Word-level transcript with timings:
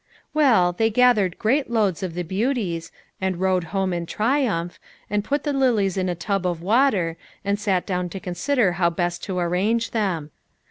Well, 0.33 0.71
they 0.73 0.89
gathered 0.89 1.37
great 1.37 1.69
loads 1.69 2.01
of 2.01 2.15
the 2.15 2.23
beau 2.23 2.55
ties, 2.55 2.91
and 3.21 3.39
rowed 3.39 3.65
home 3.65 3.93
in 3.93 4.07
triumph, 4.07 4.79
and 5.11 5.23
put 5.23 5.43
the 5.43 5.53
lilies 5.53 5.95
in 5.95 6.09
a 6.09 6.15
tub 6.15 6.43
of 6.47 6.59
water, 6.59 7.17
and 7.45 7.59
sat 7.59 7.85
down 7.85 8.09
to 8.09 8.19
consider 8.19 8.71
how 8.71 8.89
best 8.89 9.23
to 9.25 9.37
arrange 9.37 9.91
them. 9.91 10.31